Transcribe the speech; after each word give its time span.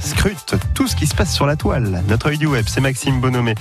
scrute 0.00 0.58
ce 0.88 0.96
qui 0.96 1.06
se 1.06 1.14
passe 1.14 1.34
sur 1.34 1.46
la 1.46 1.54
toile. 1.54 2.02
Notre 2.08 2.28
œil 2.28 2.38
du 2.38 2.46
web, 2.46 2.64
c'est 2.66 2.80
Maxime 2.80 3.20
Bonomé. 3.20 3.54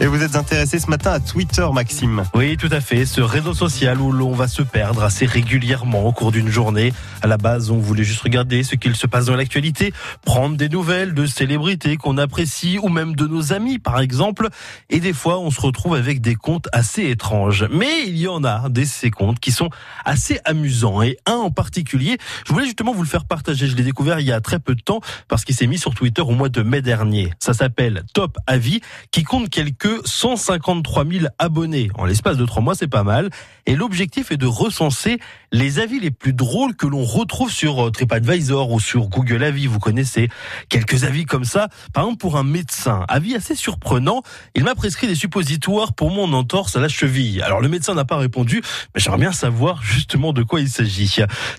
Et 0.00 0.06
vous 0.06 0.22
êtes 0.22 0.36
intéressé 0.36 0.78
ce 0.78 0.88
matin 0.90 1.12
à 1.12 1.20
Twitter, 1.20 1.66
Maxime 1.72 2.24
Oui, 2.34 2.58
tout 2.58 2.68
à 2.70 2.80
fait. 2.80 3.06
Ce 3.06 3.22
réseau 3.22 3.54
social 3.54 4.00
où 4.00 4.12
l'on 4.12 4.32
va 4.32 4.48
se 4.48 4.62
perdre 4.62 5.02
assez 5.02 5.24
régulièrement 5.24 6.04
au 6.04 6.12
cours 6.12 6.30
d'une 6.30 6.48
journée. 6.48 6.92
À 7.22 7.26
la 7.26 7.38
base, 7.38 7.70
on 7.70 7.78
voulait 7.78 8.04
juste 8.04 8.20
regarder 8.20 8.62
ce 8.62 8.76
qu'il 8.76 8.94
se 8.96 9.06
passe 9.06 9.26
dans 9.26 9.36
l'actualité, 9.36 9.94
prendre 10.26 10.56
des 10.56 10.68
nouvelles 10.68 11.14
de 11.14 11.24
célébrités 11.24 11.96
qu'on 11.96 12.18
apprécie 12.18 12.78
ou 12.78 12.88
même 12.88 13.16
de 13.16 13.26
nos 13.26 13.54
amis, 13.54 13.78
par 13.78 14.00
exemple. 14.00 14.48
Et 14.90 15.00
des 15.00 15.14
fois, 15.14 15.40
on 15.40 15.50
se 15.50 15.60
retrouve 15.60 15.94
avec 15.94 16.20
des 16.20 16.34
comptes 16.34 16.68
assez 16.72 17.08
étranges. 17.08 17.66
Mais 17.70 18.04
il 18.06 18.18
y 18.18 18.28
en 18.28 18.44
a 18.44 18.68
des 18.68 18.84
ces 18.84 19.10
comptes 19.10 19.40
qui 19.40 19.52
sont 19.52 19.70
assez 20.04 20.38
amusants. 20.44 21.02
Et 21.02 21.16
un 21.26 21.36
en 21.36 21.50
particulier, 21.50 22.18
je 22.46 22.52
voulais 22.52 22.66
justement 22.66 22.92
vous 22.92 23.02
le 23.02 23.08
faire 23.08 23.24
partager. 23.24 23.68
Je 23.68 23.74
l'ai 23.74 23.84
découvert 23.84 24.20
il 24.20 24.26
y 24.26 24.32
a 24.32 24.40
très 24.40 24.58
peu 24.58 24.74
de 24.74 24.82
temps 24.82 25.00
parce 25.28 25.44
qu'il 25.44 25.54
s'est 25.54 25.66
mis 25.66 25.78
sur 25.78 25.94
Twitter 25.94 26.22
au 26.22 26.32
mois 26.32 26.50
de 26.50 26.62
mai 26.62 26.73
dernier. 26.82 27.32
Ça 27.38 27.54
s'appelle 27.54 28.04
Top 28.12 28.38
Avis, 28.46 28.80
qui 29.10 29.22
compte 29.22 29.50
quelques 29.50 30.06
153 30.06 31.04
000 31.06 31.26
abonnés. 31.38 31.90
En 31.94 32.04
l'espace 32.04 32.36
de 32.36 32.44
trois 32.44 32.62
mois, 32.62 32.74
c'est 32.74 32.88
pas 32.88 33.04
mal. 33.04 33.30
Et 33.66 33.76
l'objectif 33.76 34.30
est 34.30 34.36
de 34.36 34.46
recenser 34.46 35.18
les 35.52 35.78
avis 35.78 36.00
les 36.00 36.10
plus 36.10 36.32
drôles 36.32 36.74
que 36.76 36.86
l'on 36.86 37.04
retrouve 37.04 37.50
sur 37.50 37.86
euh, 37.86 37.90
TripAdvisor 37.90 38.70
ou 38.70 38.80
sur 38.80 39.08
Google 39.08 39.42
Avis. 39.42 39.66
Vous 39.66 39.78
connaissez 39.78 40.28
quelques 40.68 41.04
avis 41.04 41.24
comme 41.24 41.44
ça. 41.44 41.68
Par 41.92 42.04
exemple, 42.04 42.18
pour 42.18 42.36
un 42.36 42.44
médecin, 42.44 43.04
avis 43.08 43.34
assez 43.34 43.54
surprenant. 43.54 44.22
Il 44.54 44.64
m'a 44.64 44.74
prescrit 44.74 45.06
des 45.06 45.14
suppositoires 45.14 45.94
pour 45.94 46.10
mon 46.10 46.32
entorse 46.32 46.76
à 46.76 46.80
la 46.80 46.88
cheville. 46.88 47.40
Alors 47.42 47.60
le 47.60 47.68
médecin 47.68 47.94
n'a 47.94 48.04
pas 48.04 48.16
répondu, 48.16 48.62
mais 48.94 49.00
j'aimerais 49.00 49.20
bien 49.20 49.32
savoir 49.32 49.82
justement 49.82 50.32
de 50.32 50.42
quoi 50.42 50.60
il 50.60 50.68
s'agit. 50.68 51.04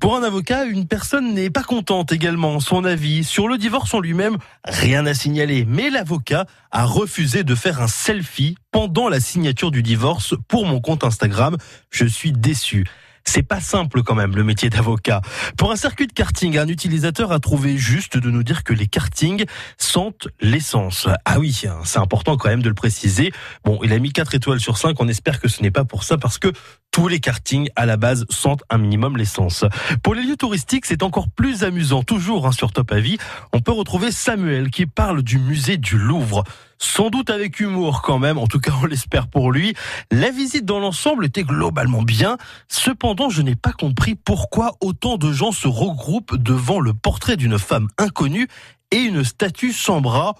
Pour 0.01 0.15
un 0.15 0.23
avocat, 0.23 0.65
une 0.65 0.87
personne 0.87 1.33
n'est 1.33 1.49
pas 1.49 1.63
contente 1.63 2.11
également. 2.11 2.59
Son 2.59 2.85
avis 2.85 3.23
sur 3.23 3.47
le 3.47 3.57
divorce 3.57 3.93
en 3.93 3.99
lui-même, 3.99 4.37
rien 4.63 4.94
à 5.03 5.13
signaler. 5.13 5.65
Mais 5.67 5.89
l'avocat 5.89 6.45
a 6.71 6.85
refusé 6.85 7.43
de 7.43 7.55
faire 7.55 7.81
un 7.81 7.87
selfie 7.87 8.55
pendant 8.71 9.09
la 9.09 9.19
signature 9.19 9.71
du 9.71 9.83
divorce 9.83 10.35
pour 10.47 10.65
mon 10.65 10.79
compte 10.79 11.03
Instagram. 11.03 11.57
Je 11.89 12.05
suis 12.05 12.31
déçu. 12.31 12.85
C'est 13.27 13.41
pas 13.41 13.59
simple 13.59 14.03
quand 14.03 14.13
même 14.13 14.35
le 14.35 14.43
métier 14.43 14.69
d'avocat. 14.69 15.21
Pour 15.57 15.71
un 15.71 15.75
circuit 15.75 16.05
de 16.05 16.13
karting, 16.13 16.59
un 16.59 16.67
utilisateur 16.67 17.31
a 17.31 17.39
trouvé 17.39 17.75
juste 17.75 18.17
de 18.17 18.29
nous 18.29 18.43
dire 18.43 18.63
que 18.63 18.71
les 18.71 18.85
kartings 18.85 19.45
sentent 19.79 20.27
l'essence. 20.41 21.07
Ah 21.25 21.39
oui, 21.39 21.59
c'est 21.83 21.97
important 21.97 22.37
quand 22.37 22.49
même 22.49 22.61
de 22.61 22.69
le 22.69 22.75
préciser. 22.75 23.33
Bon, 23.63 23.79
il 23.83 23.91
a 23.93 23.99
mis 23.99 24.13
4 24.13 24.35
étoiles 24.35 24.59
sur 24.59 24.77
5, 24.77 24.95
on 24.99 25.07
espère 25.07 25.39
que 25.39 25.47
ce 25.47 25.63
n'est 25.63 25.71
pas 25.71 25.85
pour 25.85 26.03
ça 26.03 26.19
parce 26.19 26.37
que 26.37 26.53
tous 26.95 27.09
les 27.09 27.19
kartings 27.19 27.67
à 27.75 27.85
la 27.85 27.97
base 27.97 28.23
sentent 28.29 28.63
un 28.69 28.77
minimum 28.77 29.17
l'essence. 29.17 29.65
Pour 30.01 30.15
les 30.15 30.23
lieux 30.23 30.37
touristiques, 30.37 30.85
c'est 30.85 31.03
encore 31.03 31.27
plus 31.27 31.65
amusant. 31.65 32.03
Toujours 32.03 32.47
hein, 32.47 32.53
sur 32.53 32.71
Top 32.71 32.89
Avis, 32.93 33.17
on 33.51 33.59
peut 33.59 33.73
retrouver 33.73 34.13
Samuel 34.13 34.69
qui 34.69 34.85
parle 34.85 35.21
du 35.21 35.37
musée 35.37 35.75
du 35.75 35.97
Louvre 35.97 36.45
sans 36.77 37.09
doute 37.09 37.29
avec 37.29 37.59
humour 37.59 38.01
quand 38.01 38.17
même, 38.17 38.37
en 38.37 38.47
tout 38.47 38.61
cas 38.61 38.71
on 38.81 38.85
l'espère 38.85 39.27
pour 39.27 39.51
lui. 39.51 39.73
La 40.09 40.31
visite 40.31 40.63
dans 40.63 40.79
l'ensemble 40.79 41.25
était 41.25 41.43
globalement 41.43 42.01
bien, 42.01 42.37
cependant 42.69 43.29
je 43.29 43.41
n'ai 43.41 43.57
pas 43.57 43.73
compris 43.73 44.15
pourquoi 44.15 44.77
autant 44.79 45.17
de 45.17 45.33
gens 45.33 45.51
se 45.51 45.67
regroupent 45.67 46.37
devant 46.37 46.79
le 46.79 46.93
portrait 46.93 47.35
d'une 47.35 47.59
femme 47.59 47.89
inconnue 47.97 48.47
et 48.91 48.99
une 48.99 49.25
statue 49.25 49.73
sans 49.73 49.99
bras. 49.99 50.35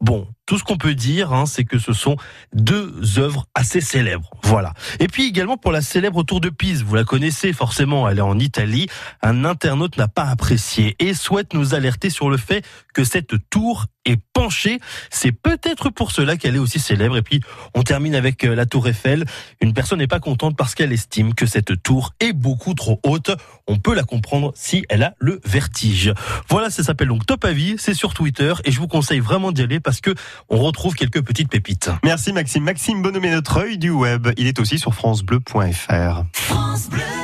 Bon, 0.00 0.26
tout 0.50 0.58
ce 0.58 0.64
qu'on 0.64 0.78
peut 0.78 0.96
dire, 0.96 1.32
hein, 1.32 1.46
c'est 1.46 1.62
que 1.62 1.78
ce 1.78 1.92
sont 1.92 2.16
deux 2.52 3.20
œuvres 3.20 3.46
assez 3.54 3.80
célèbres. 3.80 4.32
Voilà. 4.42 4.74
Et 4.98 5.06
puis 5.06 5.28
également 5.28 5.56
pour 5.56 5.70
la 5.70 5.80
célèbre 5.80 6.24
tour 6.24 6.40
de 6.40 6.48
Pise, 6.48 6.82
vous 6.82 6.96
la 6.96 7.04
connaissez 7.04 7.52
forcément, 7.52 8.08
elle 8.08 8.18
est 8.18 8.20
en 8.20 8.36
Italie. 8.36 8.88
Un 9.22 9.44
internaute 9.44 9.96
n'a 9.96 10.08
pas 10.08 10.24
apprécié 10.24 10.96
et 10.98 11.14
souhaite 11.14 11.54
nous 11.54 11.72
alerter 11.72 12.10
sur 12.10 12.30
le 12.30 12.36
fait 12.36 12.66
que 12.94 13.04
cette 13.04 13.48
tour 13.48 13.86
est 14.04 14.18
penchée. 14.32 14.80
C'est 15.10 15.32
peut-être 15.32 15.90
pour 15.90 16.10
cela 16.10 16.36
qu'elle 16.36 16.56
est 16.56 16.60
aussi 16.60 16.78
célèbre. 16.78 17.16
Et 17.16 17.22
puis 17.22 17.40
on 17.74 17.82
termine 17.82 18.14
avec 18.14 18.44
euh, 18.44 18.54
la 18.54 18.66
tour 18.66 18.88
Eiffel. 18.88 19.24
Une 19.60 19.74
personne 19.74 19.98
n'est 19.98 20.06
pas 20.06 20.20
contente 20.20 20.56
parce 20.56 20.74
qu'elle 20.74 20.92
estime 20.92 21.34
que 21.34 21.46
cette 21.46 21.82
tour 21.82 22.12
est 22.20 22.32
beaucoup 22.32 22.74
trop 22.74 23.00
haute. 23.04 23.30
On 23.66 23.78
peut 23.78 23.94
la 23.94 24.04
comprendre 24.04 24.52
si 24.54 24.84
elle 24.88 25.02
a 25.02 25.14
le 25.18 25.40
vertige. 25.44 26.12
Voilà, 26.48 26.70
ça 26.70 26.82
s'appelle 26.82 27.08
donc 27.08 27.26
Top 27.26 27.44
Avis, 27.44 27.76
c'est 27.78 27.94
sur 27.94 28.14
Twitter 28.14 28.54
et 28.64 28.72
je 28.72 28.80
vous 28.80 28.88
conseille 28.88 29.20
vraiment 29.20 29.52
d'y 29.52 29.62
aller 29.62 29.80
parce 29.80 30.00
que 30.00 30.14
on 30.48 30.58
retrouve 30.58 30.94
quelques 30.94 31.22
petites 31.22 31.48
pépites. 31.48 31.90
Merci 32.04 32.32
Maxime. 32.32 32.64
Maxime 32.64 33.02
Bonhomme 33.02 33.26
notre 33.30 33.58
œil 33.58 33.78
du 33.78 33.90
web. 33.90 34.28
Il 34.36 34.46
est 34.46 34.58
aussi 34.58 34.78
sur 34.78 34.94
francebleu.fr. 34.94 36.24
France 36.32 36.88
Bleu. 36.88 37.19